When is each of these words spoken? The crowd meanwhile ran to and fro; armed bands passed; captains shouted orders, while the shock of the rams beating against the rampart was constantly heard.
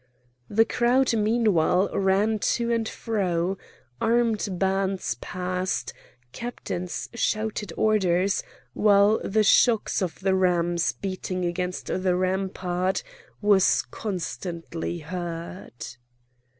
The 0.49 0.65
crowd 0.65 1.13
meanwhile 1.13 1.87
ran 1.95 2.39
to 2.39 2.71
and 2.71 2.89
fro; 2.89 3.59
armed 4.01 4.47
bands 4.57 5.13
passed; 5.21 5.93
captains 6.31 7.07
shouted 7.13 7.71
orders, 7.77 8.41
while 8.73 9.21
the 9.23 9.43
shock 9.43 9.91
of 10.01 10.19
the 10.21 10.33
rams 10.33 10.93
beating 10.93 11.45
against 11.45 11.85
the 11.85 12.15
rampart 12.15 13.03
was 13.43 13.83
constantly 13.83 14.97
heard. 15.01 15.75